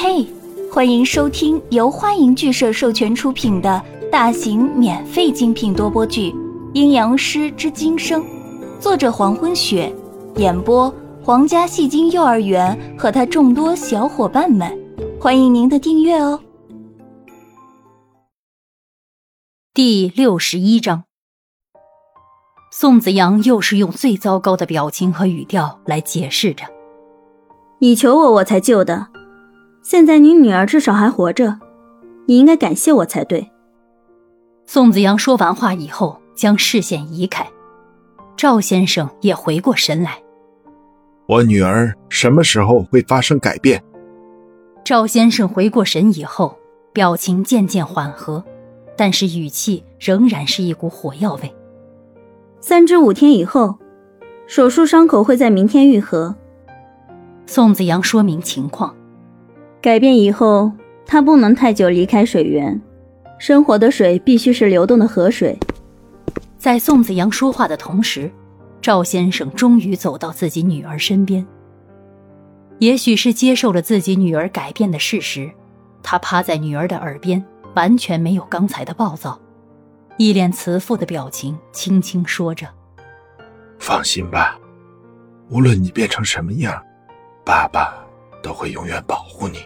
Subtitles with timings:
[0.00, 0.24] 嘿，
[0.72, 6.30] 欢迎收听由欢迎剧社授权出品的大型免费精品多播剧
[6.72, 8.22] 《阴阳师之今生》，
[8.78, 9.92] 作者黄昏雪，
[10.36, 14.72] 演播皇家戏精幼儿园和他众多小伙伴们，
[15.20, 16.38] 欢迎您的订阅哦。
[19.74, 21.02] 第六十一章，
[22.70, 26.66] 宋子阳又是用最糟糕的表情和语调来解释着
[27.82, 29.08] ：“你求我，我才救的。”
[29.82, 31.58] 现在你女儿至少还活着，
[32.26, 33.50] 你应该感谢我才对。
[34.66, 37.46] 宋子阳说完话以后，将视线移开，
[38.36, 40.18] 赵先生也回过神来。
[41.26, 43.82] 我女儿什么时候会发生改变？
[44.84, 46.58] 赵先生回过神以后，
[46.92, 48.44] 表情渐渐缓和，
[48.96, 51.54] 但是语气仍然是一股火药味。
[52.60, 53.78] 三至五天以后，
[54.46, 56.34] 手术伤口会在明天愈合。
[57.46, 58.94] 宋子阳说明情况。
[59.80, 60.72] 改变以后，
[61.06, 62.80] 他不能太久离开水源，
[63.38, 65.58] 生活的水必须是流动的河水。
[66.58, 68.30] 在宋子阳说话的同时，
[68.82, 71.46] 赵先生终于走到自己女儿身边。
[72.80, 75.50] 也许是接受了自己女儿改变的事实，
[76.02, 79.40] 他趴在女儿的耳边，完全没有刚才的暴躁，
[80.16, 82.66] 一脸慈父的表情，轻轻说着
[83.78, 84.58] ：“放心吧，
[85.50, 86.84] 无论你变成什么样，
[87.44, 87.94] 爸爸。”
[88.42, 89.58] 都会永远保护你。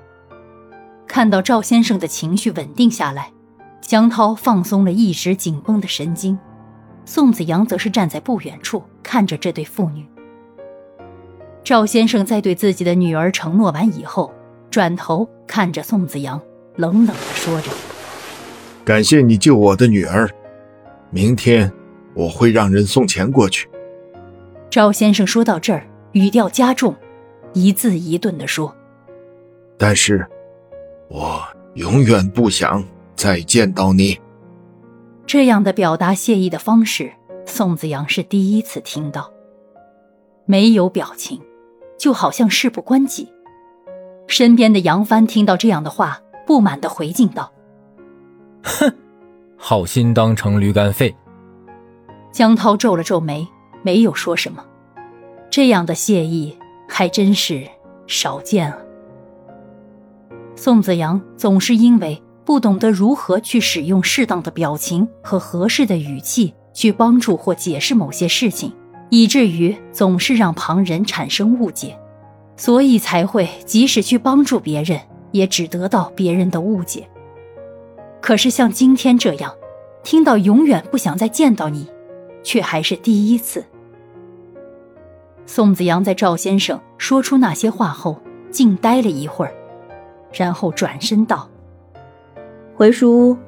[1.06, 3.30] 看到赵先生的情绪稳定下来，
[3.80, 6.38] 江涛放松了一直紧绷的神经，
[7.04, 10.06] 宋子阳则是站在不远处看着这对父女。
[11.62, 14.32] 赵先生在对自己的女儿承诺完以后，
[14.70, 16.40] 转头看着宋子阳，
[16.76, 17.70] 冷冷的说着
[18.84, 20.28] ：“感谢你救我的女儿，
[21.10, 21.70] 明天
[22.14, 23.68] 我会让人送钱过去。”
[24.70, 26.96] 赵先生说到这儿，语调加重。
[27.52, 28.74] 一字一顿地说
[29.78, 30.26] ：“但是，
[31.08, 31.42] 我
[31.74, 34.18] 永远不想再见到你。”
[35.26, 37.12] 这样的表达谢意的方式，
[37.46, 39.30] 宋子阳是第一次听到。
[40.44, 41.40] 没有表情，
[41.98, 43.32] 就好像事不关己。
[44.26, 47.52] 身边的杨帆听到这样的话，不满地回敬道
[48.64, 48.92] ：“哼，
[49.56, 51.14] 好心当成驴肝肺。”
[52.32, 53.46] 江涛皱了皱眉，
[53.82, 54.64] 没有说什么。
[55.50, 56.56] 这样的谢意。
[56.94, 57.66] 还真是
[58.06, 58.76] 少见啊！
[60.54, 68.70] 宋子阳总是因为不懂得如何去使用适当的表情和合适的语气去帮助或解释某些事情，
[69.08, 71.98] 以至于总是让旁人产生误解，
[72.58, 75.00] 所以才会即使去帮助别人，
[75.30, 77.08] 也只得到别人的误解。
[78.20, 79.54] 可是像今天这样，
[80.04, 81.86] 听到永远不想再见到你，
[82.44, 83.64] 却还是第一次。
[85.46, 88.20] 宋子阳在赵先生说出那些话后，
[88.50, 89.54] 静呆了一会儿，
[90.32, 91.50] 然后转身道
[92.74, 93.38] ：“回书屋。”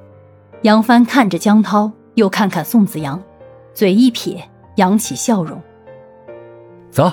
[0.62, 3.22] 杨帆看着江涛，又看看宋子阳，
[3.75, 5.60] 嘴一撇，扬起笑容
[6.91, 7.12] ：“走。”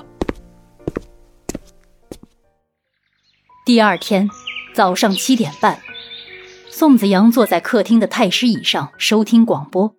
[3.66, 4.30] 第二天
[4.74, 5.80] 早上七点半，
[6.70, 9.96] 宋子阳坐在客厅的太师椅上收听广播。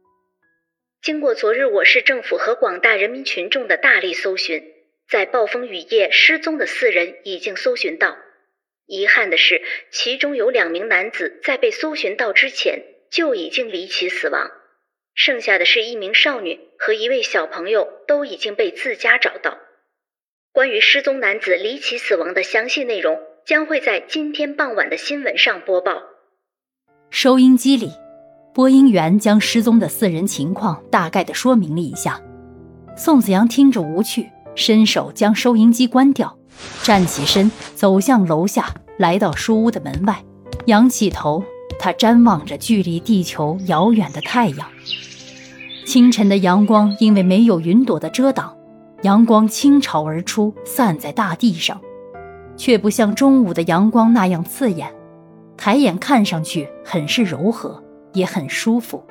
[1.03, 4.63] 经过昨日我市政府和广大人民群众的大力搜寻。
[5.13, 8.17] 在暴风雨夜失踪的四人已经搜寻到，
[8.87, 14.51] 遗憾的是，其中有两名男子在被搜寻到之前就已经离奇死亡，
[15.13, 19.59] 剩下的是一名少女和一位小朋友都已经被自家找到。
[20.51, 26.03] 关于失踪男子离奇死亡的详细内容将会在今天傍晚的新闻上播报。
[27.11, 27.91] 收音机里，
[28.55, 32.19] 播音员将失踪的四人情况大概的说明了一下，
[32.97, 34.27] 宋子阳听着无趣。
[34.55, 36.37] 伸手将收音机关掉，
[36.83, 38.67] 站起身走向楼下，
[38.99, 40.23] 来到书屋的门外，
[40.67, 41.43] 仰起头，
[41.79, 44.69] 他瞻望着距离地球遥远的太阳。
[45.85, 48.57] 清晨的阳光因为没有云朵的遮挡，
[49.03, 51.81] 阳光倾巢而出，散在大地上，
[52.57, 54.95] 却不像中午的阳光那样刺眼，
[55.57, 57.83] 抬眼看上去很是柔和，
[58.13, 59.03] 也很舒服。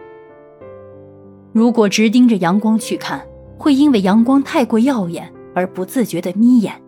[1.51, 3.21] 如果直盯着阳光去看，
[3.61, 6.81] 会因为阳光太过耀眼而不自觉地眯眼，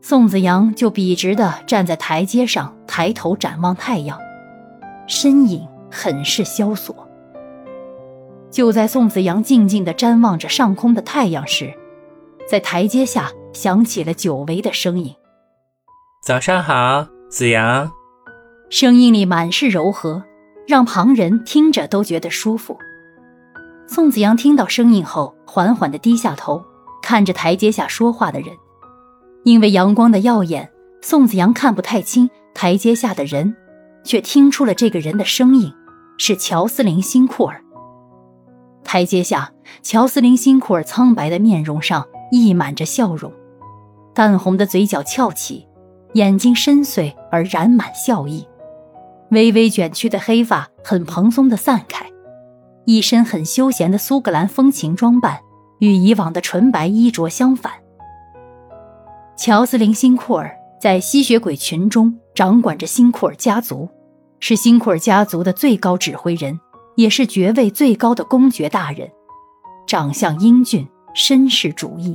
[0.00, 4.16] 宋子阳就笔直地站在台阶上，抬头展望太阳，
[5.08, 6.94] 身影很是萧索。
[8.48, 11.74] 就在宋子阳静静地瞻望着上空的太阳时，
[12.48, 15.12] 在台阶下响起了久违的声音
[16.22, 17.90] ：“早上好，子阳。”
[18.70, 20.22] 声音里满是柔和，
[20.64, 22.78] 让旁人听着都觉得舒服。
[23.94, 26.64] 宋子阳听到声音后，缓缓地低下头，
[27.02, 28.48] 看着台阶下说话的人。
[29.44, 30.72] 因为阳光的耀眼，
[31.02, 33.54] 宋子阳看不太清台阶下的人
[34.02, 35.70] 却听出了这个人的声音，
[36.16, 37.62] 是乔斯林·辛库尔。
[38.82, 39.52] 台阶下，
[39.82, 43.30] 乔斯林·辛库尔苍白的面容上溢满着笑容，
[44.14, 45.68] 淡红的嘴角翘起，
[46.14, 48.48] 眼睛深邃而染满笑意，
[49.32, 52.10] 微微卷曲的黑发很蓬松的散开，
[52.84, 55.40] 一身很休闲的苏格兰风情装扮，
[55.78, 57.72] 与以往的纯白衣着相反。
[59.36, 63.88] 乔斯林·辛库尔在吸血鬼群中掌管着辛库尔家族，
[64.40, 66.58] 是辛库尔家族的最高指挥人。
[66.94, 69.10] 也是爵位最高的公爵大人，
[69.86, 70.86] 长相英俊，
[71.16, 72.14] 绅士主义。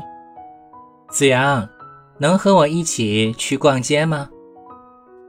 [1.09, 1.67] 子阳，
[2.19, 4.29] 能和我一起去逛街吗？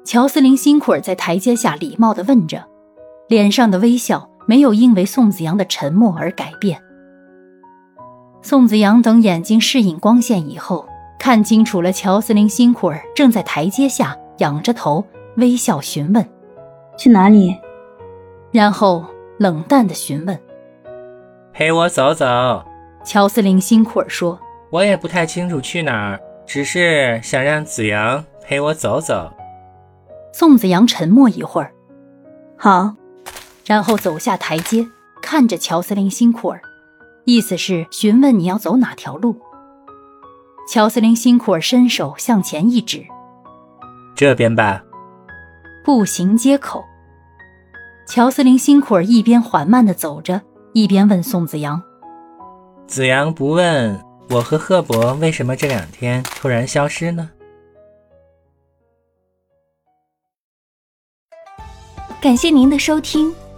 [0.04, 2.62] 乔斯林·辛库尔在台阶下礼貌地问着，
[3.26, 6.82] 脸上的微笑没有因为宋子阳的沉默而改变。
[8.42, 10.88] 宋子阳等眼睛适应光线以后，
[11.20, 15.04] 看清楚了乔斯林·辛库尔正在台阶下仰着头
[15.36, 16.26] 微笑询问
[16.98, 17.54] ：“去哪里？”
[18.50, 19.04] 然后。
[19.38, 20.36] 冷淡的询问
[21.54, 22.60] ：“陪我走走。”
[23.06, 24.36] 乔斯林辛库尔说
[24.68, 29.32] ：“我也不太清楚去哪儿，只是想让子阳陪我走走。”
[30.34, 31.72] 宋子阳沉默一会儿，
[32.56, 32.92] 好，
[33.68, 34.88] 然后走下台阶，
[35.20, 36.58] 看着乔斯林辛库尔，
[37.24, 39.38] 意思是询问你要走哪条路。
[40.66, 43.04] 乔斯林辛库尔伸手向前一指
[44.16, 44.82] ：“这边吧。”
[45.84, 46.82] 步行街口。
[48.06, 50.40] 乔斯林辛库尔一边缓慢地走着，
[50.72, 51.82] 一边问宋子阳
[52.88, 57.28] ：“子阳不问我和赫伯为什么这两天突然消失呢？”
[62.18, 63.30] 感谢您的收听，